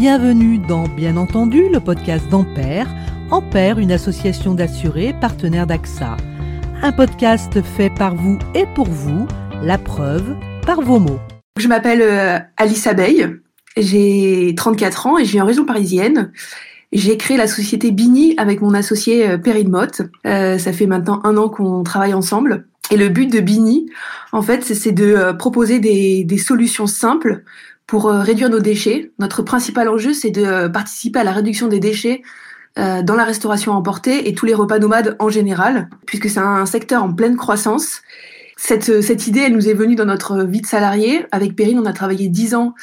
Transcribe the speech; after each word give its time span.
Bienvenue 0.00 0.58
dans 0.58 0.86
Bien 0.86 1.16
entendu, 1.16 1.68
le 1.68 1.80
podcast 1.80 2.28
d'Ampère. 2.28 2.86
Ampère, 3.32 3.80
une 3.80 3.90
association 3.90 4.54
d'assurés 4.54 5.12
partenaire 5.20 5.66
d'AXA. 5.66 6.16
Un 6.82 6.92
podcast 6.92 7.60
fait 7.60 7.90
par 7.90 8.14
vous 8.14 8.38
et 8.54 8.64
pour 8.76 8.86
vous, 8.86 9.26
la 9.60 9.76
preuve 9.76 10.36
par 10.64 10.82
vos 10.82 11.00
mots. 11.00 11.18
Je 11.58 11.66
m'appelle 11.66 12.00
euh, 12.00 12.38
Alice 12.56 12.86
Abeille, 12.86 13.26
j'ai 13.76 14.54
34 14.56 15.08
ans 15.08 15.18
et 15.18 15.24
je 15.24 15.32
vis 15.32 15.40
en 15.40 15.46
région 15.46 15.64
parisienne. 15.64 16.30
J'ai 16.92 17.16
créé 17.16 17.36
la 17.36 17.48
société 17.48 17.90
Bini 17.90 18.34
avec 18.36 18.60
mon 18.60 18.74
associé 18.74 19.28
euh, 19.28 19.36
Perrine 19.36 19.68
Motte. 19.68 20.02
Euh, 20.28 20.58
ça 20.58 20.72
fait 20.72 20.86
maintenant 20.86 21.20
un 21.24 21.36
an 21.36 21.48
qu'on 21.48 21.82
travaille 21.82 22.14
ensemble. 22.14 22.68
Et 22.92 22.96
le 22.96 23.08
but 23.08 23.26
de 23.32 23.40
Bini, 23.40 23.90
en 24.30 24.42
fait, 24.42 24.62
c'est 24.62 24.92
de 24.92 25.32
proposer 25.32 25.80
des, 25.80 26.38
solutions 26.38 26.86
simples 26.86 27.42
pour 27.88 28.04
réduire 28.04 28.50
nos 28.50 28.60
déchets. 28.60 29.10
Notre 29.18 29.42
principal 29.42 29.88
enjeu, 29.88 30.12
c'est 30.12 30.30
de 30.30 30.68
participer 30.68 31.18
à 31.18 31.24
la 31.24 31.32
réduction 31.32 31.66
des 31.66 31.80
déchets 31.80 32.22
dans 32.76 33.16
la 33.16 33.24
restauration 33.24 33.72
emportée 33.72 34.28
et 34.28 34.34
tous 34.34 34.46
les 34.46 34.54
repas 34.54 34.78
nomades 34.78 35.16
en 35.18 35.30
général, 35.30 35.88
puisque 36.06 36.28
c'est 36.28 36.38
un 36.38 36.66
secteur 36.66 37.02
en 37.02 37.12
pleine 37.12 37.36
croissance. 37.36 38.02
Cette, 38.56 39.02
cette 39.02 39.26
idée, 39.26 39.40
elle 39.40 39.54
nous 39.54 39.68
est 39.68 39.74
venue 39.74 39.94
dans 39.94 40.04
notre 40.04 40.44
vie 40.44 40.60
de 40.60 40.66
salarié. 40.66 41.24
Avec 41.32 41.56
Perrine, 41.56 41.78
on 41.78 41.86
a 41.86 41.92
travaillé 41.92 42.28
dix 42.28 42.54
ans 42.54 42.74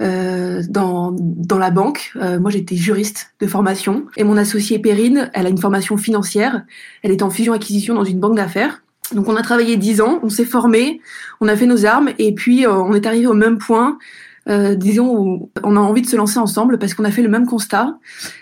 euh, 0.00 0.62
dans, 0.68 1.14
dans 1.16 1.58
la 1.58 1.70
banque. 1.70 2.12
Euh, 2.16 2.40
moi, 2.40 2.50
j'étais 2.50 2.74
juriste 2.74 3.34
de 3.38 3.46
formation. 3.46 4.06
Et 4.16 4.24
mon 4.24 4.36
associée 4.36 4.78
Perrine, 4.78 5.30
elle 5.32 5.46
a 5.46 5.50
une 5.50 5.58
formation 5.58 5.96
financière. 5.96 6.64
Elle 7.02 7.12
est 7.12 7.22
en 7.22 7.30
fusion-acquisition 7.30 7.94
dans 7.94 8.04
une 8.04 8.18
banque 8.18 8.36
d'affaires. 8.36 8.82
Donc, 9.14 9.28
on 9.28 9.36
a 9.36 9.42
travaillé 9.42 9.76
dix 9.76 10.00
ans, 10.00 10.20
on 10.22 10.28
s'est 10.28 10.44
formé, 10.44 11.00
on 11.40 11.48
a 11.48 11.56
fait 11.56 11.66
nos 11.66 11.84
armes, 11.84 12.10
et 12.18 12.34
puis 12.34 12.64
euh, 12.64 12.72
on 12.72 12.94
est 12.94 13.06
arrivé 13.06 13.26
au 13.26 13.34
même 13.34 13.58
point. 13.58 13.98
Euh, 14.48 14.74
disons, 14.74 15.50
on 15.62 15.76
a 15.76 15.80
envie 15.80 16.02
de 16.02 16.06
se 16.06 16.16
lancer 16.16 16.38
ensemble 16.38 16.78
parce 16.78 16.94
qu'on 16.94 17.04
a 17.04 17.10
fait 17.10 17.22
le 17.22 17.28
même 17.28 17.46
constat. 17.46 17.98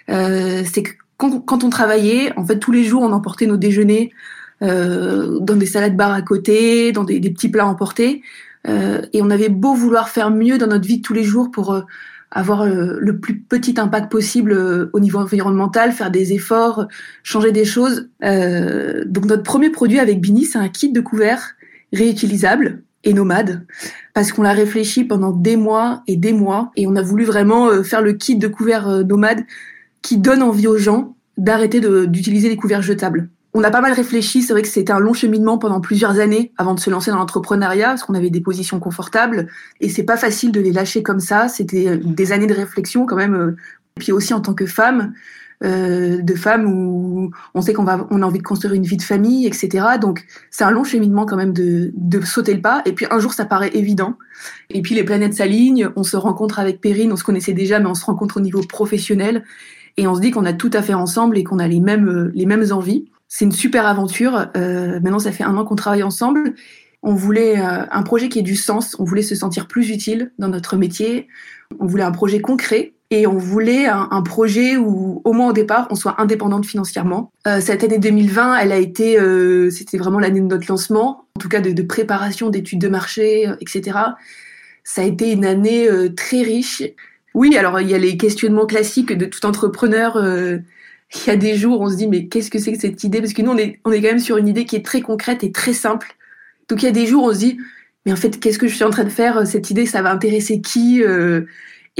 C'est 0.09 0.83
que 0.83 0.91
quand, 1.17 1.65
on 1.65 1.71
travaillait, 1.71 2.33
en 2.37 2.45
fait, 2.45 2.59
tous 2.59 2.73
les 2.73 2.85
jours, 2.85 3.03
on 3.03 3.13
emportait 3.13 3.47
nos 3.47 3.57
déjeuners 3.57 4.13
dans 4.61 5.57
des 5.57 5.67
salades 5.67 5.97
bar 5.97 6.13
à 6.13 6.23
côté, 6.23 6.93
dans 6.93 7.05
des, 7.05 7.21
des 7.21 7.31
petits 7.31 7.49
plats 7.49 7.67
emportés. 7.67 8.23
Euh, 8.67 9.03
et 9.13 9.23
on 9.23 9.31
avait 9.31 9.49
beau 9.49 9.75
vouloir 9.75 10.09
faire 10.09 10.31
mieux 10.31 10.59
dans 10.59 10.67
notre 10.67 10.87
vie 10.87 10.99
de 10.99 11.03
tous 11.03 11.15
les 11.15 11.25
jours 11.25 11.51
pour 11.51 11.73
euh, 11.73 11.83
avoir 12.31 12.63
euh, 12.63 12.97
le 12.99 13.19
plus 13.19 13.39
petit 13.41 13.79
impact 13.79 14.11
possible 14.11 14.91
au 14.93 15.01
niveau 15.01 15.19
environnemental, 15.19 15.93
faire 15.93 16.11
des 16.11 16.33
efforts, 16.33 16.87
changer 17.23 17.53
des 17.53 17.65
choses. 17.65 18.09
donc 18.21 19.25
notre 19.25 19.43
premier 19.43 19.71
produit 19.71 19.99
avec 19.99 20.21
Bini, 20.21 20.45
c'est 20.45 20.59
un 20.59 20.69
kit 20.69 20.93
de 20.93 21.01
couverts 21.01 21.55
réutilisable 21.93 22.83
et 23.09 23.15
nomade, 23.15 23.67
parce 24.15 24.33
qu'on 24.33 24.43
l'a 24.43 24.53
réfléchi 24.53 25.05
pendant 25.05 25.33
des 25.33 25.57
mois 25.57 26.03
et 26.07 26.17
des 26.17 26.33
mois, 26.33 26.71
et 26.77 26.87
on 26.87 26.95
a 26.95 27.03
voulu 27.03 27.25
vraiment 27.25 27.83
faire 27.83 28.03
le 28.03 28.13
kit 28.13 28.37
de 28.37 28.49
couverts 28.49 29.05
nomade 29.05 29.45
qui 30.03 30.19
donne 30.19 30.43
envie 30.43 30.67
aux 30.67 30.79
gens 30.79 31.17
d'arrêter 31.37 31.81
d'utiliser 32.07 32.49
les 32.49 32.57
couverts 32.57 32.83
jetables 32.83 33.31
on 33.55 33.65
a 33.65 33.71
pas 33.71 33.81
mal 33.81 33.93
réfléchi. 33.93 34.43
C'est 34.43 34.53
vrai 34.53 34.63
que 34.63 34.69
c'était 34.69 34.93
un 34.93 35.01
long 35.01 35.13
cheminement 35.13 35.59
pendant 35.59 35.81
plusieurs 35.81 36.21
années 36.21 36.53
avant 36.59 36.75
de 36.75 36.81
se 36.81 36.91
lancer 36.91 37.11
dans 37.11 37.19
l'entrepreneuriat, 37.19 37.89
parce 37.89 38.05
qu'on 38.05 38.15
avait 38.15 38.31
des 38.31 38.41
positions 38.41 38.79
confortables 38.79 39.49
et 39.81 39.89
c'est 39.89 40.05
pas 40.05 40.17
facile 40.17 40.53
de 40.53 40.61
les 40.61 40.73
lâcher 40.73 41.03
comme 41.03 41.21
ça. 41.21 41.49
C'était 41.49 41.89
euh, 41.89 41.99
des 42.03 42.33
années 42.33 42.47
de 42.47 42.55
réflexion 42.55 43.07
quand 43.07 43.17
même. 43.17 43.35
Euh, 43.35 43.57
puis 43.97 44.13
aussi 44.13 44.33
en 44.33 44.41
tant 44.41 44.55
que 44.55 44.67
femme, 44.67 45.13
euh, 45.65 46.23
de 46.23 46.35
femme 46.35 46.67
où 46.67 47.31
on 47.55 47.61
sait 47.61 47.73
qu'on 47.73 47.85
va, 47.85 48.07
on 48.11 48.23
a 48.23 48.27
envie 48.27 48.39
de 48.39 48.45
construire 48.45 48.75
une 48.75 48.85
vie 48.85 48.97
de 48.97 49.03
famille, 49.03 49.47
etc. 49.47 49.87
Donc 50.01 50.25
c'est 50.51 50.65
un 50.65 50.71
long 50.71 50.85
cheminement 50.85 51.27
quand 51.27 51.37
même 51.37 51.53
de, 51.53 51.93
de 51.95 52.21
sauter 52.21 52.55
le 52.55 52.61
pas. 52.61 52.83
Et 52.87 52.93
puis 52.93 53.07
un 53.11 53.19
jour 53.19 53.33
ça 53.33 53.45
paraît 53.45 53.71
évident. 53.75 54.17
Et 54.71 54.83
puis 54.83 54.95
les 54.95 55.05
planètes 55.05 55.35
s'alignent. 55.35 55.91
On 55.97 56.05
se 56.05 56.17
rencontre 56.17 56.59
avec 56.59 56.81
Perrine. 56.81 57.13
On 57.13 57.17
se 57.17 57.25
connaissait 57.25 57.55
déjà, 57.55 57.81
mais 57.81 57.89
on 57.89 57.95
se 57.95 58.05
rencontre 58.05 58.37
au 58.37 58.41
niveau 58.41 58.61
professionnel. 58.63 59.45
Et 59.97 60.07
on 60.07 60.15
se 60.15 60.21
dit 60.21 60.31
qu'on 60.31 60.45
a 60.45 60.53
tout 60.53 60.71
à 60.75 60.83
faire 60.83 61.01
ensemble 61.01 61.37
et 61.39 61.45
qu'on 61.45 61.59
a 61.59 61.67
les 61.67 61.81
mêmes, 61.81 62.31
les 62.35 62.47
mêmes 62.47 62.67
envies 62.71 63.07
c'est 63.29 63.45
une 63.45 63.53
super 63.53 63.87
aventure. 63.87 64.49
Euh, 64.57 65.01
maintenant, 65.01 65.19
ça 65.19 65.33
fait 65.33 65.45
un 65.45 65.57
an 65.57 65.65
qu'on 65.65 65.77
travaille 65.77 66.03
ensemble. 66.03 66.55
On 67.03 67.15
voulait 67.15 67.61
euh, 67.61 67.85
un 67.91 68.03
projet 68.03 68.29
qui 68.29 68.39
ait 68.39 68.43
du 68.43 68.57
sens. 68.57 68.97
On 68.99 69.05
voulait 69.05 69.23
se 69.23 69.35
sentir 69.35 69.69
plus 69.69 69.91
utile 69.91 70.33
dans 70.39 70.49
notre 70.49 70.77
métier. 70.77 71.29
On 71.79 71.87
voulait 71.87 72.03
un 72.03 72.13
projet 72.13 72.41
concret 72.41 72.95
et 73.11 73.27
on 73.27 73.39
voulait 73.39 73.87
un, 73.87 74.23
projet 74.23 74.77
où, 74.77 75.23
au 75.25 75.33
moins 75.33 75.51
au 75.51 75.53
départ, 75.53 75.89
on 75.91 75.95
soit 75.95 76.21
indépendante 76.21 76.67
financièrement. 76.67 77.33
Euh, 77.47 77.61
cette 77.61 77.83
année 77.83 77.99
2020, 77.99 78.59
elle 78.59 78.73
a 78.73 78.77
été, 78.77 79.19
euh, 79.19 79.71
c'était 79.71 79.97
vraiment 79.97 80.19
l'année 80.19 80.41
de 80.41 80.47
notre 80.47 80.67
lancement, 80.69 81.25
en 81.37 81.41
tout 81.41 81.49
cas 81.49 81.61
de, 81.61 81.83
préparation, 81.83 82.51
d'études 82.51 82.81
de 82.81 82.89
marché, 82.89 83.51
etc. 83.61 83.99
Ça 84.85 85.03
a 85.03 85.05
été 85.05 85.33
une 85.33 85.47
année 85.47 85.89
très 86.17 86.43
riche. 86.43 86.83
Oui, 87.35 87.57
alors 87.57 87.81
il 87.81 87.89
y 87.89 87.95
a 87.95 87.99
les 87.99 88.17
questionnements 88.17 88.67
classiques 88.67 89.13
de 89.13 89.25
tout 89.25 89.47
entrepreneur 89.47 90.19
il 91.15 91.27
y 91.27 91.31
a 91.31 91.37
des 91.37 91.57
jours, 91.57 91.81
on 91.81 91.89
se 91.89 91.97
dit, 91.97 92.07
mais 92.07 92.27
qu'est-ce 92.27 92.51
que 92.51 92.59
c'est 92.59 92.73
que 92.73 92.79
cette 92.79 93.03
idée? 93.03 93.21
Parce 93.21 93.33
que 93.33 93.43
nous, 93.43 93.51
on 93.51 93.57
est, 93.57 93.81
on 93.85 93.93
est 93.93 94.01
quand 94.03 94.09
même 94.09 94.19
sur 94.19 94.37
une 94.37 94.49
idée 94.49 94.65
qui 94.65 94.77
est 94.77 94.85
très 94.85 95.01
concrète 95.01 95.43
et 95.43 95.53
très 95.53 95.73
simple. 95.73 96.15
Donc 96.69 96.83
il 96.83 96.87
y 96.87 96.89
a 96.89 96.93
des 96.93 97.07
jours, 97.07 97.25
on 97.25 97.33
se 97.33 97.39
dit, 97.39 97.59
mais 98.05 98.13
en 98.13 98.17
fait, 98.17 98.39
qu'est-ce 98.39 98.59
que 98.59 98.69
je 98.69 98.75
suis 98.75 98.85
en 98.85 98.91
train 98.91 99.05
de 99.05 99.09
faire? 99.09 99.47
Cette 99.47 99.71
idée, 99.71 99.87
ça 99.87 100.03
va 100.03 100.13
intéresser 100.13 100.61
qui 100.61 101.03
euh? 101.03 101.43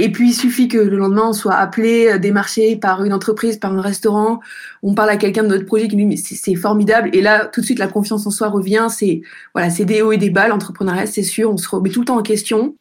Et 0.01 0.13
puis, 0.13 0.29
il 0.29 0.33
suffit 0.33 0.69
que 0.69 0.77
le 0.77 0.95
lendemain, 0.95 1.27
on 1.27 1.33
soit 1.33 1.55
appelé, 1.55 2.07
euh, 2.07 2.17
démarché 2.17 2.77
par 2.77 3.03
une 3.03 3.11
entreprise, 3.11 3.57
par 3.57 3.73
un 3.73 3.81
restaurant. 3.81 4.39
On 4.81 4.93
parle 4.93 5.09
à 5.09 5.17
quelqu'un 5.17 5.43
de 5.43 5.49
notre 5.49 5.65
projet 5.65 5.89
qui 5.89 5.97
nous 5.97 6.07
dit, 6.07 6.17
c'est 6.17 6.55
formidable. 6.55 7.09
Et 7.11 7.21
là, 7.21 7.47
tout 7.47 7.59
de 7.59 7.65
suite, 7.65 7.79
la 7.79 7.87
confiance 7.87 8.25
en 8.25 8.31
soi 8.31 8.47
revient. 8.47 8.87
C'est 8.89 9.21
voilà, 9.53 9.69
c'est 9.69 9.83
des 9.83 10.01
hauts 10.01 10.13
et 10.13 10.17
des 10.17 10.29
bas. 10.29 10.47
L'entrepreneuriat, 10.47 11.05
c'est 11.05 11.21
sûr, 11.21 11.51
on 11.51 11.57
se 11.57 11.67
remet 11.67 11.89
tout 11.89 11.99
le 11.99 12.05
temps 12.05 12.17
en 12.17 12.23
question. 12.23 12.77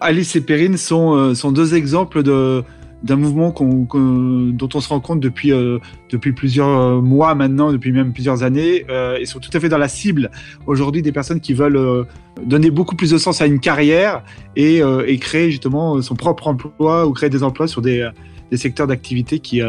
Alice 0.00 0.36
et 0.36 0.40
Perrine 0.40 0.78
sont, 0.78 1.14
euh, 1.16 1.34
sont 1.34 1.52
deux 1.52 1.74
exemples 1.74 2.22
de, 2.22 2.64
d'un 3.02 3.16
mouvement 3.16 3.54
dont 3.58 4.68
on 4.74 4.80
se 4.80 4.88
rend 4.88 5.00
compte 5.00 5.20
depuis, 5.20 5.52
euh, 5.52 5.78
depuis 6.10 6.32
plusieurs 6.32 6.68
euh, 6.68 7.00
mois 7.00 7.34
maintenant, 7.34 7.70
depuis 7.70 7.92
même 7.92 8.12
plusieurs 8.12 8.42
années, 8.42 8.84
euh, 8.90 9.18
et 9.18 9.26
sont 9.26 9.38
tout 9.38 9.50
à 9.52 9.60
fait 9.60 9.68
dans 9.68 9.78
la 9.78 9.88
cible 9.88 10.30
aujourd'hui 10.66 11.02
des 11.02 11.12
personnes 11.12 11.40
qui 11.40 11.54
veulent 11.54 12.06
donner 12.44 12.70
beaucoup 12.70 12.96
plus 12.96 13.10
de 13.10 13.18
sens 13.18 13.40
à 13.40 13.46
une 13.46 13.60
carrière 13.60 14.24
et, 14.56 14.80
créer 15.20 15.50
justement 15.50 16.00
son 16.02 16.14
propre 16.14 16.48
emploi 16.48 17.06
ou 17.06 17.12
créer 17.12 17.30
des 17.30 17.42
emplois 17.42 17.68
sur 17.68 17.82
des, 17.82 18.08
des 18.50 18.56
secteurs 18.56 18.86
d'activité 18.86 19.38
qui, 19.38 19.60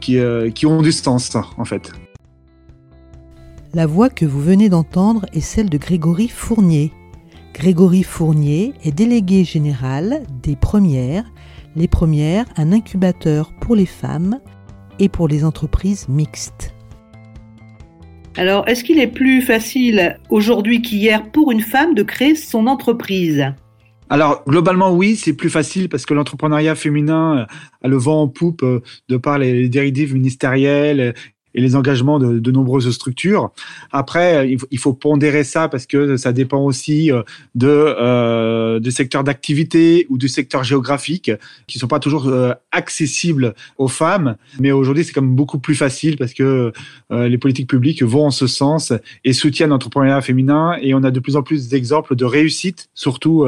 qui, 0.00 0.18
qui 0.54 0.66
ont 0.66 0.82
du 0.82 0.92
sens 0.92 1.36
en 1.56 1.64
fait. 1.64 1.92
La 3.74 3.86
voix 3.86 4.08
que 4.08 4.24
vous 4.24 4.40
venez 4.40 4.68
d'entendre 4.68 5.26
est 5.32 5.40
celle 5.40 5.68
de 5.68 5.78
Grégory 5.78 6.28
Fournier. 6.28 6.92
Grégory 7.52 8.02
Fournier 8.02 8.74
est 8.84 8.92
délégué 8.92 9.44
général 9.44 10.22
des 10.42 10.56
premières 10.56 11.24
les 11.76 11.88
premières, 11.88 12.46
un 12.56 12.72
incubateur 12.72 13.52
pour 13.60 13.76
les 13.76 13.86
femmes 13.86 14.40
et 14.98 15.08
pour 15.08 15.28
les 15.28 15.44
entreprises 15.44 16.08
mixtes. 16.08 16.74
Alors, 18.36 18.68
est-ce 18.68 18.82
qu'il 18.82 18.98
est 18.98 19.06
plus 19.06 19.40
facile 19.40 20.18
aujourd'hui 20.28 20.82
qu'hier 20.82 21.30
pour 21.30 21.52
une 21.52 21.60
femme 21.60 21.94
de 21.94 22.02
créer 22.02 22.34
son 22.34 22.66
entreprise? 22.66 23.46
Alors 24.08 24.44
globalement 24.46 24.94
oui, 24.94 25.16
c'est 25.16 25.32
plus 25.32 25.50
facile 25.50 25.88
parce 25.88 26.06
que 26.06 26.14
l'entrepreneuriat 26.14 26.76
féminin 26.76 27.46
a 27.82 27.88
le 27.88 27.96
vent 27.96 28.22
en 28.22 28.28
poupe 28.28 28.62
euh, 28.62 28.80
de 29.08 29.16
par 29.16 29.38
les 29.38 29.68
dérives 29.68 30.14
ministérielles 30.14 31.14
et 31.56 31.60
les 31.60 31.74
engagements 31.74 32.18
de, 32.18 32.50
nombreuses 32.50 32.90
structures. 32.90 33.50
Après, 33.90 34.48
il 34.70 34.78
faut, 34.78 34.92
pondérer 34.92 35.42
ça 35.42 35.68
parce 35.68 35.84
que 35.84 36.16
ça 36.16 36.32
dépend 36.32 36.60
aussi 36.60 37.10
euh, 37.10 37.22
de 37.54 37.68
euh, 37.68 38.78
du 38.78 38.90
secteur 38.90 39.24
d'activité 39.24 40.06
ou 40.08 40.16
du 40.16 40.28
secteur 40.28 40.64
géographique 40.64 41.30
qui 41.66 41.78
sont 41.78 41.88
pas 41.88 41.98
toujours 41.98 42.28
euh, 42.28 42.52
accessibles 42.72 43.54
aux 43.78 43.88
femmes. 43.88 44.36
Mais 44.60 44.70
aujourd'hui, 44.70 45.04
c'est 45.04 45.12
quand 45.12 45.22
même 45.22 45.34
beaucoup 45.34 45.58
plus 45.58 45.74
facile 45.74 46.16
parce 46.16 46.34
que 46.34 46.72
euh, 47.10 47.28
les 47.28 47.38
politiques 47.38 47.68
publiques 47.68 48.02
vont 48.02 48.26
en 48.26 48.30
ce 48.30 48.46
sens 48.46 48.92
et 49.24 49.32
soutiennent 49.32 49.70
l'entrepreneuriat 49.70 50.20
féminin 50.20 50.76
et 50.80 50.94
on 50.94 51.02
a 51.02 51.10
de 51.10 51.20
plus 51.20 51.36
en 51.36 51.42
plus 51.42 51.68
d'exemples 51.68 52.14
de 52.16 52.24
réussite, 52.24 52.88
surtout 52.94 53.46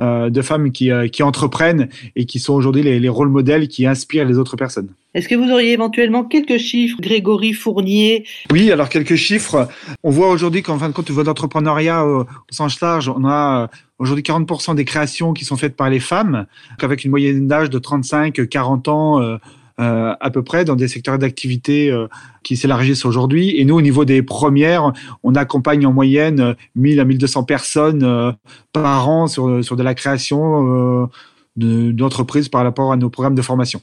euh, 0.00 0.30
de 0.30 0.42
femmes 0.42 0.70
qui, 0.70 0.92
euh, 0.92 1.08
qui, 1.08 1.24
entreprennent 1.24 1.88
et 2.14 2.24
qui 2.24 2.38
sont 2.38 2.54
aujourd'hui 2.54 2.84
les, 2.84 3.08
rôles 3.08 3.30
modèles 3.30 3.66
qui 3.66 3.84
inspirent 3.84 4.26
les 4.26 4.38
autres 4.38 4.54
personnes. 4.54 4.90
Est-ce 5.14 5.28
que 5.28 5.34
vous 5.34 5.50
auriez 5.50 5.72
éventuellement 5.72 6.24
quelques 6.24 6.58
chiffres, 6.58 6.98
Grégory 7.00 7.52
Fournier? 7.52 8.24
Oui, 8.52 8.70
alors 8.70 8.88
quelques 8.88 9.16
chiffres. 9.16 9.68
On 10.02 10.10
voit 10.10 10.28
aujourd'hui 10.28 10.62
qu'en 10.62 10.78
fin 10.78 10.88
de 10.88 10.94
compte, 10.94 11.08
au 11.08 11.12
niveau 11.12 11.24
d'entrepreneuriat 11.24 12.04
au 12.04 12.26
sens 12.50 12.80
large, 12.80 13.08
on 13.08 13.24
a 13.24 13.62
euh, 13.62 13.66
aujourd'hui 13.98 14.22
40% 14.22 14.74
des 14.74 14.84
créations 14.84 15.32
qui 15.32 15.44
sont 15.44 15.56
faites 15.56 15.76
par 15.76 15.90
les 15.90 16.00
femmes, 16.00 16.46
avec 16.80 17.04
une 17.04 17.10
moyenne 17.10 17.46
d'âge 17.48 17.70
de 17.70 17.78
35-40 17.78 18.90
ans 18.90 19.38
euh, 19.80 20.12
à 20.18 20.30
peu 20.30 20.42
près 20.42 20.64
dans 20.64 20.74
des 20.74 20.88
secteurs 20.88 21.18
d'activité 21.18 21.88
euh, 21.92 22.08
qui 22.42 22.56
s'élargissent 22.56 23.04
aujourd'hui. 23.04 23.54
Et 23.60 23.64
nous, 23.64 23.76
au 23.76 23.80
niveau 23.80 24.04
des 24.04 24.22
premières, 24.22 24.92
on 25.22 25.36
accompagne 25.36 25.86
en 25.86 25.92
moyenne 25.92 26.56
1000 26.74 26.98
à 26.98 27.04
1200 27.04 27.44
personnes 27.44 28.02
euh, 28.02 28.32
par 28.72 29.08
an 29.08 29.28
sur, 29.28 29.64
sur 29.64 29.76
de 29.76 29.82
la 29.84 29.94
création 29.94 31.08
d'entreprises 31.56 32.48
par 32.48 32.64
rapport 32.64 32.90
à 32.90 32.96
nos 32.96 33.08
programmes 33.08 33.36
de 33.36 33.42
formation. 33.42 33.80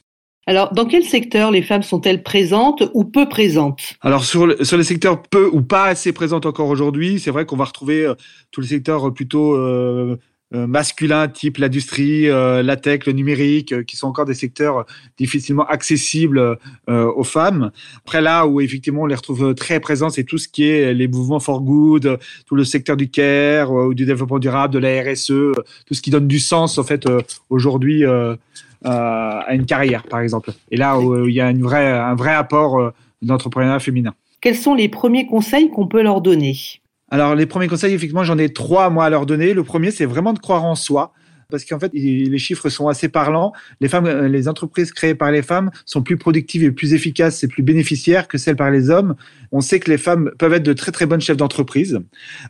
Alors, 0.48 0.74
dans 0.74 0.86
quel 0.86 1.04
secteur 1.04 1.52
les 1.52 1.62
femmes 1.62 1.84
sont-elles 1.84 2.22
présentes 2.22 2.84
ou 2.94 3.04
peu 3.04 3.28
présentes? 3.28 3.96
Alors, 4.02 4.24
sur, 4.24 4.46
le, 4.46 4.64
sur 4.64 4.78
les 4.78 4.84
secteurs 4.84 5.22
peu 5.24 5.50
ou 5.52 5.62
pas 5.62 5.86
assez 5.86 6.14
présentes 6.14 6.46
encore 6.46 6.70
aujourd'hui, 6.70 7.20
c'est 7.20 7.32
vrai 7.32 7.46
qu'on 7.46 7.58
va 7.58 7.66
retrouver 7.66 8.12
tous 8.52 8.62
les 8.62 8.68
secteurs 8.68 9.14
plutôt 9.14 9.56
euh, 10.54 10.68
masculins 10.68 11.28
type 11.28 11.58
l'industrie, 11.58 12.30
euh, 12.30 12.62
la 12.62 12.78
tech, 12.78 13.08
le 13.08 13.14
numérique, 13.14 13.74
euh, 13.74 13.84
qui 13.84 13.98
sont 13.98 14.08
encore 14.08 14.26
des 14.26 14.36
secteurs 14.36 14.86
difficilement 15.18 15.66
accessibles 15.66 16.58
aux 16.88 17.24
femmes. 17.24 17.72
Après 17.98 18.22
là 18.22 18.46
où 18.46 18.62
effectivement 18.62 19.02
on 19.02 19.06
les 19.06 19.16
retrouve 19.16 19.56
très 19.56 19.80
présents, 19.80 20.10
c'est 20.10 20.24
tout 20.24 20.38
ce 20.38 20.48
qui 20.48 20.68
est 20.68 20.94
les 20.94 21.08
mouvements 21.08 21.40
for 21.40 21.62
good, 21.62 22.20
tout 22.46 22.56
le 22.56 22.64
secteur 22.64 22.96
du 22.96 23.10
care 23.10 23.90
du 23.90 24.06
développement 24.06 24.40
durable, 24.40 24.74
de 24.74 24.80
la 24.80 25.02
RSE, 25.02 25.54
tout 25.86 25.94
ce 25.94 26.02
qui 26.02 26.12
donne 26.12 26.28
du 26.28 26.40
sens 26.40 26.78
en 26.78 26.84
fait 26.84 27.08
aujourd'hui 27.50 28.04
à 28.86 29.54
une 29.54 29.66
carrière 29.66 30.04
par 30.04 30.22
exemple. 30.22 30.52
Et 30.72 30.78
là 30.78 31.00
où 31.00 31.28
il 31.28 31.34
y 31.34 31.42
a 31.42 31.50
une 31.50 31.62
vraie, 31.62 31.92
un 31.92 32.16
vrai 32.16 32.34
apport 32.34 32.92
d'entrepreneuriat 33.22 33.80
féminin. 33.80 34.14
Quels 34.42 34.56
sont 34.56 34.76
les 34.76 34.90
premiers 34.90 35.26
conseils 35.26 35.70
qu'on 35.70 35.88
peut 35.88 36.04
leur 36.04 36.22
donner? 36.22 36.56
Alors, 37.10 37.36
les 37.36 37.46
premiers 37.46 37.68
conseils, 37.68 37.94
effectivement, 37.94 38.24
j'en 38.24 38.38
ai 38.38 38.52
trois, 38.52 38.90
moi, 38.90 39.06
à 39.06 39.10
leur 39.10 39.26
donner. 39.26 39.54
Le 39.54 39.64
premier, 39.64 39.92
c'est 39.92 40.06
vraiment 40.06 40.34
de 40.34 40.40
croire 40.40 40.64
en 40.66 40.76
soi. 40.76 41.14
Parce 41.50 41.66
qu'en 41.66 41.80
fait, 41.80 41.92
les 41.94 42.38
chiffres 42.38 42.70
sont 42.70 42.88
assez 42.88 43.10
parlants. 43.10 43.54
Les 43.80 43.88
femmes, 43.88 44.06
euh, 44.06 44.28
les 44.28 44.48
entreprises 44.48 44.92
créées 44.92 45.16
par 45.16 45.32
les 45.32 45.42
femmes 45.42 45.72
sont 45.86 46.02
plus 46.02 46.18
productives 46.18 46.64
et 46.64 46.72
plus 46.72 46.94
efficaces 46.94 47.44
et 47.44 47.48
plus 47.48 47.64
bénéficiaires 47.64 48.28
que 48.28 48.38
celles 48.38 48.56
par 48.56 48.72
les 48.72 48.90
hommes. 48.90 49.16
On 49.52 49.62
sait 49.62 49.80
que 49.80 49.90
les 49.90 49.98
femmes 49.98 50.32
peuvent 50.38 50.54
être 50.54 50.64
de 50.64 50.74
très 50.74 50.92
très 50.92 51.06
bonnes 51.06 51.22
chefs 51.22 51.38
d'entreprise. 51.38 52.00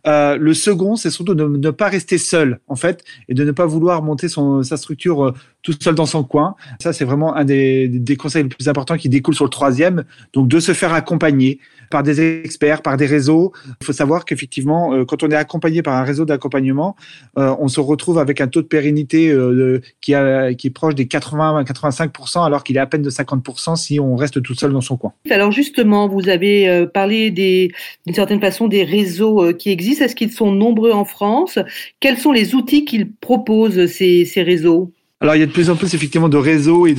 Euh, 0.08 0.38
le 0.38 0.54
second, 0.54 0.96
c'est 0.96 1.10
surtout 1.10 1.36
de 1.36 1.46
ne 1.46 1.70
pas 1.72 1.90
rester 1.90 2.18
seul, 2.18 2.60
en 2.68 2.76
fait, 2.76 3.04
et 3.28 3.34
de 3.34 3.44
ne 3.44 3.52
pas 3.52 3.66
vouloir 3.66 4.02
monter 4.02 4.30
son, 4.30 4.64
sa 4.64 4.78
structure 4.78 5.26
euh, 5.26 5.34
tout 5.62 5.74
seul 5.80 5.96
dans 5.96 6.06
son 6.06 6.24
coin. 6.24 6.56
Ça, 6.82 6.94
c'est 6.94 7.06
vraiment 7.06 7.36
un 7.36 7.44
des, 7.44 8.16
conseils 8.18 8.44
les 8.44 8.50
plus 8.50 8.68
importants 8.68 8.98
qui 8.98 9.10
découle 9.10 9.36
sur 9.36 9.46
le 9.46 9.50
troisième. 9.50 10.04
Donc, 10.34 10.48
de 10.48 10.60
se 10.60 10.74
faire 10.74 10.94
accompagner 10.94 11.60
par 11.92 12.02
des 12.02 12.20
experts, 12.44 12.82
par 12.82 12.98
des 12.98 13.06
réseaux. 13.06 13.54
Il 13.82 13.86
faut 13.86 13.94
savoir 13.94 14.26
qu'effectivement, 14.26 15.06
quand 15.06 15.22
on 15.24 15.30
est 15.30 15.36
accompagné 15.36 15.84
par 15.84 15.96
un 15.96 16.04
réseau 16.04 16.26
d'accompagnement, 16.26 16.96
on 17.36 17.68
se 17.68 17.80
retrouve 17.80 18.18
avec 18.18 18.42
un 18.42 18.48
taux 18.48 18.62
de 18.62 18.68
pérennité 18.86 19.30
euh, 19.30 19.82
qui, 20.02 20.14
qui 20.58 20.68
est 20.68 20.74
proche 20.74 20.96
des 20.96 21.06
80-85%, 21.06 22.46
alors 22.46 22.64
qu'il 22.64 22.78
est 22.78 22.80
à 22.80 22.86
peine 22.86 23.02
de 23.02 23.10
50% 23.10 23.76
si 23.76 24.00
on 24.00 24.16
reste 24.16 24.42
tout 24.42 24.54
seul 24.54 24.72
dans 24.72 24.82
son 24.82 24.98
coin. 24.98 25.14
Alors 25.30 25.52
justement, 25.52 26.08
vous 26.08 26.30
avez 26.30 26.86
parlé 26.94 27.32
d'une 27.32 28.14
certaine 28.14 28.40
façon 28.40 28.68
des 28.68 28.84
réseaux 28.84 29.54
qui 29.54 29.72
existent. 29.72 30.06
Est-ce 30.06 30.16
qu'ils 30.16 30.32
sont 30.32 30.52
nombreux 30.52 30.92
en 30.92 31.06
France? 31.06 31.58
Quels 32.00 32.18
sont 32.18 32.32
les 32.32 32.56
outils 32.56 32.86
qu'ils 32.86 33.12
proposent, 33.12 33.88
ces, 33.88 34.26
ces 34.26 34.44
réseaux? 34.44 34.92
Alors, 35.22 35.36
il 35.36 35.40
y 35.40 35.44
a 35.44 35.48
de 35.48 35.52
plus 35.52 35.70
en 35.70 35.76
plus 35.76 35.94
effectivement 35.96 36.30
de 36.30 36.38
réseaux 36.38 36.86
et 36.86 36.94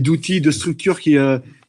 d'outils, 0.00 0.40
de, 0.40 0.46
de 0.46 0.50
structures 0.50 1.00
qui, 1.00 1.16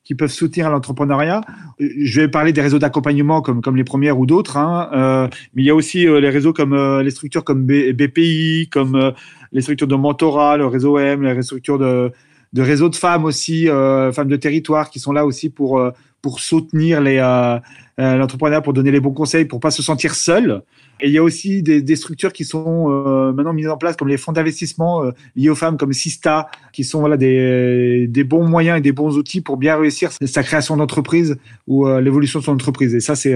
qui 0.07 0.15
peuvent 0.15 0.31
soutenir 0.31 0.69
l'entrepreneuriat. 0.69 1.41
Je 1.79 2.21
vais 2.21 2.27
parler 2.27 2.53
des 2.53 2.61
réseaux 2.61 2.79
d'accompagnement 2.79 3.41
comme, 3.41 3.61
comme 3.61 3.75
les 3.75 3.83
premières 3.83 4.17
ou 4.17 4.25
d'autres, 4.25 4.57
hein. 4.57 4.89
euh, 4.93 5.27
mais 5.53 5.61
il 5.61 5.65
y 5.65 5.69
a 5.69 5.75
aussi 5.75 6.07
euh, 6.07 6.19
les 6.19 6.29
réseaux 6.29 6.51
comme 6.51 6.73
euh, 6.73 7.03
les 7.03 7.11
structures 7.11 7.43
comme 7.43 7.65
BPI, 7.65 8.67
comme 8.71 9.13
les 9.51 9.61
structures 9.61 9.87
de 9.87 9.95
mentorat, 9.95 10.57
le 10.57 10.65
réseau 10.65 10.97
M, 10.97 11.21
les 11.21 11.41
structures 11.43 11.77
de, 11.77 12.11
de 12.53 12.61
réseaux 12.63 12.89
de 12.89 12.95
femmes 12.95 13.25
aussi, 13.25 13.67
femmes 13.67 14.27
de 14.27 14.35
territoire 14.35 14.89
qui 14.89 14.99
sont 14.99 15.11
là 15.11 15.25
aussi 15.25 15.49
pour, 15.49 15.81
pour 16.21 16.39
soutenir 16.39 16.99
les, 16.99 17.19
l'entrepreneuriat, 17.97 18.61
pour 18.61 18.73
donner 18.73 18.91
les 18.91 18.99
bons 18.99 19.13
conseils, 19.13 19.45
pour 19.45 19.59
pas 19.59 19.71
se 19.71 19.81
sentir 19.81 20.15
seul. 20.15 20.61
Et 20.99 21.07
il 21.07 21.13
y 21.13 21.17
a 21.17 21.23
aussi 21.23 21.61
des, 21.61 21.95
structures 21.95 22.33
qui 22.33 22.43
sont 22.43 22.89
euh, 22.89 23.31
maintenant 23.31 23.53
mises 23.53 23.67
en 23.67 23.77
place, 23.77 23.95
comme 23.95 24.07
les 24.07 24.17
fonds 24.17 24.31
d'investissement 24.31 25.03
euh, 25.03 25.11
liés 25.35 25.49
aux 25.49 25.55
femmes, 25.55 25.77
comme 25.77 25.93
Sista, 25.93 26.49
qui 26.73 26.83
sont 26.83 26.99
voilà, 26.99 27.17
des, 27.17 28.07
des, 28.07 28.23
bons 28.23 28.47
moyens 28.47 28.79
et 28.79 28.81
des 28.81 28.91
bons 28.91 29.17
outils 29.17 29.41
pour 29.41 29.57
bien 29.57 29.77
réussir 29.77 30.11
sa 30.25 30.43
création 30.43 30.75
d'entreprise 30.77 31.37
ou 31.67 31.87
euh, 31.87 32.01
l'évolution 32.01 32.39
de 32.39 32.45
son 32.45 32.53
entreprise. 32.53 32.95
Et 32.95 32.99
ça, 32.99 33.15
c'est 33.15 33.35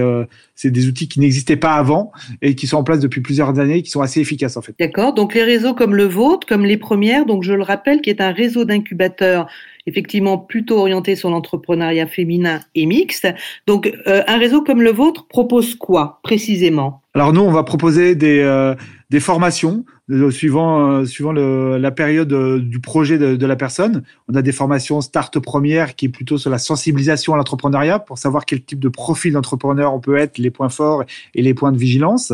c'est 0.54 0.70
des 0.70 0.88
outils 0.88 1.08
qui 1.08 1.20
n'existaient 1.20 1.56
pas 1.56 1.74
avant 1.74 2.12
et 2.40 2.54
qui 2.54 2.66
sont 2.66 2.76
en 2.76 2.84
place 2.84 3.00
depuis 3.00 3.20
plusieurs 3.20 3.58
années 3.58 3.82
qui 3.82 3.90
sont 3.90 4.00
assez 4.00 4.20
efficaces 4.20 4.56
en 4.56 4.62
fait. 4.62 4.74
D'accord. 4.78 5.14
Donc 5.14 5.34
les 5.34 5.42
réseaux 5.42 5.74
comme 5.74 5.94
le 5.94 6.04
vôtre, 6.04 6.46
comme 6.46 6.64
les 6.64 6.76
premières, 6.76 7.26
donc 7.26 7.42
je 7.42 7.52
le 7.52 7.62
rappelle, 7.62 8.00
qui 8.00 8.10
est 8.10 8.20
un 8.20 8.32
réseau 8.32 8.64
d'incubateurs 8.64 9.46
effectivement 9.86 10.38
plutôt 10.38 10.78
orienté 10.78 11.16
sur 11.16 11.30
l'entrepreneuriat 11.30 12.06
féminin 12.06 12.60
et 12.74 12.86
mixte. 12.86 13.26
Donc, 13.66 13.92
un 14.06 14.38
réseau 14.38 14.51
comme 14.60 14.82
le 14.82 14.90
vôtre 14.90 15.26
propose 15.26 15.74
quoi 15.74 16.20
précisément? 16.22 17.02
Alors 17.14 17.32
nous, 17.32 17.42
on 17.42 17.50
va 17.50 17.62
proposer 17.62 18.14
des, 18.14 18.40
euh, 18.40 18.74
formations 19.20 19.84
suivant, 20.30 20.90
euh, 20.90 21.04
suivant 21.04 21.32
la 21.32 21.90
période 21.90 22.32
du 22.58 22.80
projet 22.80 23.18
de, 23.18 23.46
la 23.46 23.56
personne. 23.56 24.02
On 24.28 24.34
a 24.34 24.42
des 24.42 24.52
formations 24.52 25.00
Start 25.00 25.38
Première 25.38 25.94
qui 25.94 26.06
est 26.06 26.08
plutôt 26.08 26.38
sur 26.38 26.50
la 26.50 26.58
sensibilisation 26.58 27.34
à 27.34 27.36
l'entrepreneuriat 27.36 27.98
pour 27.98 28.18
savoir 28.18 28.44
quel 28.44 28.62
type 28.62 28.80
de 28.80 28.88
profil 28.88 29.32
d'entrepreneur 29.32 29.94
on 29.94 30.00
peut 30.00 30.16
être, 30.16 30.38
les 30.38 30.50
points 30.50 30.68
forts 30.68 31.04
et 31.34 31.42
les 31.42 31.54
points 31.54 31.72
de 31.72 31.78
vigilance. 31.78 32.32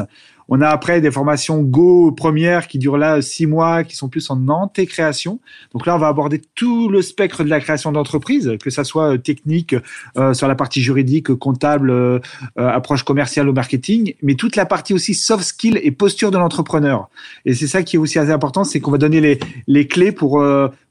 On 0.48 0.62
a 0.62 0.68
après 0.68 1.00
des 1.02 1.10
formations 1.10 1.60
Go 1.60 2.10
premières 2.12 2.68
qui 2.68 2.78
durent 2.78 2.96
là 2.96 3.20
six 3.20 3.46
mois, 3.46 3.84
qui 3.84 3.94
sont 3.94 4.08
plus 4.08 4.30
en 4.30 4.48
anté-création. 4.48 5.40
Donc 5.72 5.86
là, 5.86 5.94
on 5.94 5.98
va 5.98 6.08
aborder 6.08 6.40
tout 6.54 6.88
le 6.88 7.02
spectre 7.02 7.44
de 7.44 7.50
la 7.50 7.60
création 7.60 7.92
d'entreprise, 7.92 8.56
que 8.62 8.70
ça 8.70 8.82
soit 8.82 9.14
euh, 9.14 9.18
technique 9.18 9.76
euh, 10.16 10.32
sur 10.32 10.48
la 10.48 10.54
partie 10.54 10.80
juridique, 10.80 11.34
comptable, 11.34 11.90
euh, 11.90 12.18
approche 12.56 13.02
commerciale 13.02 13.48
au 13.48 13.52
marketing, 13.52 14.14
mais 14.22 14.34
toute 14.34 14.56
la 14.56 14.64
partie 14.64 14.94
aussi 14.94 15.12
soft 15.12 15.44
skill 15.44 15.78
et 15.82 15.90
posture 15.90 16.30
de 16.30 16.38
l'entrepreneur. 16.38 17.10
C'est 17.58 17.66
ça 17.66 17.82
qui 17.82 17.96
est 17.96 17.98
aussi 17.98 18.18
assez 18.18 18.30
important, 18.30 18.64
c'est 18.64 18.80
qu'on 18.80 18.90
va 18.90 18.98
donner 18.98 19.20
les, 19.20 19.38
les 19.66 19.86
clés 19.86 20.12
pour 20.12 20.42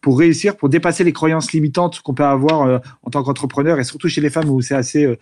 pour 0.01 0.19
réussir, 0.19 0.55
pour 0.55 0.69
dépasser 0.69 1.03
les 1.03 1.13
croyances 1.13 1.51
limitantes 1.51 2.01
qu'on 2.01 2.13
peut 2.13 2.23
avoir 2.23 2.81
en 3.03 3.09
tant 3.09 3.23
qu'entrepreneur 3.23 3.79
et 3.79 3.83
surtout 3.83 4.07
chez 4.07 4.21
les 4.21 4.29
femmes 4.29 4.49
où 4.49 4.61
c'est 4.61 4.75
assez 4.75 5.17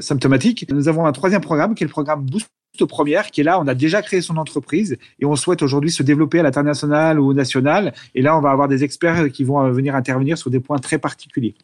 symptomatique. 0.00 0.66
Nous 0.70 0.88
avons 0.88 1.06
un 1.06 1.12
troisième 1.12 1.40
programme 1.40 1.74
qui 1.74 1.84
est 1.84 1.86
le 1.86 1.92
programme 1.92 2.24
Boost 2.24 2.48
première 2.84 3.30
qui 3.30 3.40
est 3.40 3.44
là, 3.44 3.60
on 3.60 3.66
a 3.66 3.74
déjà 3.74 4.02
créé 4.02 4.20
son 4.20 4.36
entreprise 4.36 4.98
et 5.20 5.26
on 5.26 5.36
souhaite 5.36 5.62
aujourd'hui 5.62 5.90
se 5.90 6.02
développer 6.02 6.40
à 6.40 6.42
l'international 6.42 7.18
ou 7.20 7.28
au 7.28 7.34
national. 7.34 7.92
Et 8.14 8.22
là, 8.22 8.36
on 8.36 8.40
va 8.40 8.50
avoir 8.50 8.68
des 8.68 8.84
experts 8.84 9.30
qui 9.32 9.44
vont 9.44 9.60
euh, 9.60 9.70
venir 9.70 9.94
intervenir 9.94 10.38
sur 10.38 10.50
des 10.50 10.60
points 10.60 10.78
très 10.78 10.98
particuliers. 10.98 11.54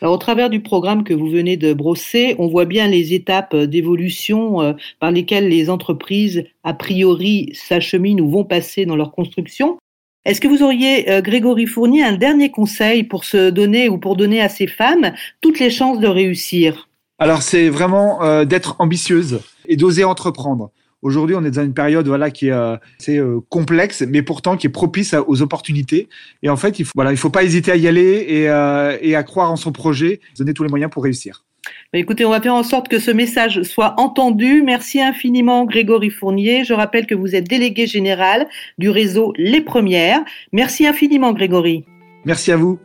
Alors, 0.00 0.14
au 0.14 0.18
travers 0.18 0.50
du 0.50 0.60
programme 0.60 1.04
que 1.04 1.14
vous 1.14 1.28
venez 1.28 1.56
de 1.56 1.72
brosser, 1.72 2.34
on 2.38 2.48
voit 2.48 2.64
bien 2.64 2.88
les 2.88 3.14
étapes 3.14 3.54
d'évolution 3.54 4.60
euh, 4.62 4.72
par 5.00 5.10
lesquelles 5.10 5.48
les 5.48 5.70
entreprises, 5.70 6.44
a 6.64 6.74
priori, 6.74 7.50
s'acheminent 7.54 8.22
ou 8.22 8.30
vont 8.30 8.44
passer 8.44 8.86
dans 8.86 8.96
leur 8.96 9.12
construction. 9.12 9.78
Est-ce 10.24 10.40
que 10.40 10.48
vous 10.48 10.62
auriez, 10.62 11.10
euh, 11.10 11.22
Grégory 11.22 11.66
Fournier, 11.66 12.02
un 12.02 12.16
dernier 12.16 12.50
conseil 12.50 13.04
pour 13.04 13.24
se 13.24 13.50
donner 13.50 13.88
ou 13.88 13.98
pour 13.98 14.16
donner 14.16 14.40
à 14.40 14.48
ces 14.48 14.66
femmes 14.66 15.12
toutes 15.40 15.58
les 15.58 15.70
chances 15.70 16.00
de 16.00 16.08
réussir? 16.08 16.88
Alors, 17.18 17.42
c'est 17.42 17.68
vraiment 17.68 18.44
d'être 18.44 18.76
ambitieuse 18.78 19.40
et 19.68 19.76
d'oser 19.76 20.04
entreprendre. 20.04 20.70
Aujourd'hui, 21.00 21.36
on 21.36 21.44
est 21.44 21.52
dans 21.52 21.64
une 21.64 21.74
période 21.74 22.08
voilà 22.08 22.30
qui 22.30 22.48
est 22.48 22.52
euh, 22.52 22.76
assez 22.98 23.18
euh, 23.18 23.38
complexe, 23.50 24.02
mais 24.08 24.22
pourtant 24.22 24.56
qui 24.56 24.66
est 24.66 24.70
propice 24.70 25.14
aux 25.28 25.42
opportunités. 25.42 26.08
Et 26.42 26.50
en 26.50 26.56
fait, 26.56 26.80
il 26.80 26.84
faut 26.84 26.92
voilà, 26.96 27.12
il 27.12 27.16
faut 27.16 27.30
pas 27.30 27.44
hésiter 27.44 27.70
à 27.70 27.76
y 27.76 27.86
aller 27.86 28.26
et, 28.28 28.50
euh, 28.50 28.98
et 29.00 29.14
à 29.14 29.22
croire 29.22 29.52
en 29.52 29.56
son 29.56 29.70
projet, 29.70 30.20
donner 30.36 30.54
tous 30.54 30.64
les 30.64 30.68
moyens 30.68 30.90
pour 30.90 31.04
réussir. 31.04 31.44
Bah, 31.92 31.98
écoutez, 32.00 32.24
on 32.24 32.30
va 32.30 32.40
faire 32.40 32.54
en 32.54 32.64
sorte 32.64 32.88
que 32.88 32.98
ce 32.98 33.12
message 33.12 33.62
soit 33.62 33.94
entendu. 33.98 34.62
Merci 34.62 35.00
infiniment, 35.00 35.66
Grégory 35.66 36.10
Fournier. 36.10 36.64
Je 36.64 36.74
rappelle 36.74 37.06
que 37.06 37.14
vous 37.14 37.36
êtes 37.36 37.48
délégué 37.48 37.86
général 37.86 38.48
du 38.78 38.90
réseau 38.90 39.32
Les 39.36 39.60
Premières. 39.60 40.20
Merci 40.52 40.86
infiniment, 40.86 41.32
Grégory. 41.32 41.84
Merci 42.24 42.50
à 42.50 42.56
vous. 42.56 42.78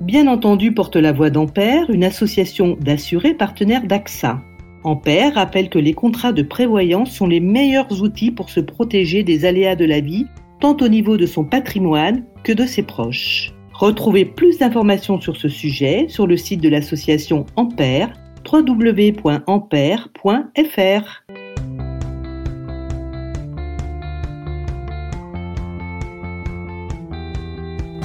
Bien 0.00 0.26
entendu, 0.28 0.72
porte 0.72 0.96
la 0.96 1.12
voix 1.12 1.30
d'Ampère, 1.30 1.90
une 1.90 2.04
association 2.04 2.76
d'assurés 2.80 3.34
partenaires 3.34 3.84
d'AXA. 3.84 4.40
Ampère 4.88 5.34
rappelle 5.34 5.68
que 5.68 5.78
les 5.78 5.92
contrats 5.92 6.32
de 6.32 6.40
prévoyance 6.40 7.10
sont 7.10 7.26
les 7.26 7.40
meilleurs 7.40 8.00
outils 8.00 8.30
pour 8.30 8.48
se 8.48 8.60
protéger 8.60 9.22
des 9.22 9.44
aléas 9.44 9.76
de 9.76 9.84
la 9.84 10.00
vie, 10.00 10.24
tant 10.60 10.78
au 10.80 10.88
niveau 10.88 11.18
de 11.18 11.26
son 11.26 11.44
patrimoine 11.44 12.24
que 12.42 12.54
de 12.54 12.64
ses 12.64 12.82
proches. 12.82 13.52
Retrouvez 13.74 14.24
plus 14.24 14.56
d'informations 14.56 15.20
sur 15.20 15.36
ce 15.36 15.50
sujet 15.50 16.06
sur 16.08 16.26
le 16.26 16.38
site 16.38 16.62
de 16.62 16.70
l'association 16.70 17.44
Ampère 17.56 18.14
www.ampère.fr. 18.50 19.44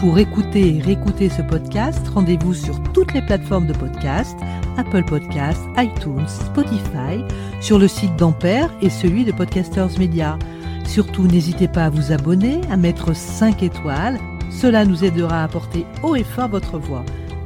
Pour 0.04 0.20
écouter 0.20 0.76
et 0.76 0.82
réécouter 0.82 1.30
ce 1.30 1.42
podcast, 1.42 2.06
rendez-vous 2.10 2.54
sur 2.54 2.78
toutes 2.92 3.14
les 3.14 3.22
plateformes 3.22 3.68
de 3.68 3.72
podcast 3.72 4.38
Apple 4.76 5.06
Podcasts, 5.06 5.64
iTunes, 5.78 6.28
Spotify, 6.28 7.24
sur 7.62 7.80
le 7.80 7.88
site 7.88 8.14
d'Ampère 8.18 8.70
et 8.82 8.90
celui 8.90 9.24
de 9.24 9.32
Podcasters 9.32 9.98
Media. 9.98 10.38
Surtout, 10.86 11.26
n'hésitez 11.26 11.70
pas 11.70 11.86
à 11.86 11.90
vous 11.90 12.12
abonner, 12.12 12.60
à 12.70 12.76
mettre 12.76 13.16
5 13.16 13.64
étoiles. 13.64 14.20
Cela 14.52 14.84
nous 14.84 15.06
aidera 15.06 15.42
à 15.42 15.48
porter 15.48 15.86
haut 16.04 16.18
et 16.18 16.26
fort 16.26 16.50
votre 16.50 16.78
voix. 16.78 17.06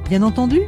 Bien 0.10 0.24
entendu, 0.24 0.62